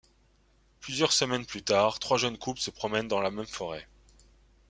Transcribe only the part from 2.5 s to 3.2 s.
se promènent